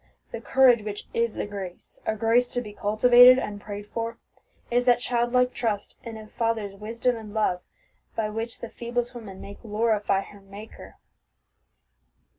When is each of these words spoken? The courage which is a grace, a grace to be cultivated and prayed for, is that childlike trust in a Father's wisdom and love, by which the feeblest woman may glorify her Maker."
The 0.31 0.41
courage 0.41 0.81
which 0.81 1.05
is 1.13 1.37
a 1.37 1.45
grace, 1.45 2.01
a 2.07 2.15
grace 2.15 2.47
to 2.53 2.61
be 2.61 2.73
cultivated 2.73 3.37
and 3.37 3.61
prayed 3.61 3.85
for, 3.85 4.17
is 4.71 4.85
that 4.85 4.97
childlike 4.97 5.53
trust 5.53 5.95
in 6.01 6.17
a 6.17 6.25
Father's 6.25 6.73
wisdom 6.73 7.15
and 7.15 7.35
love, 7.35 7.61
by 8.15 8.27
which 8.31 8.61
the 8.61 8.69
feeblest 8.71 9.13
woman 9.13 9.39
may 9.39 9.53
glorify 9.53 10.21
her 10.21 10.41
Maker." 10.41 10.95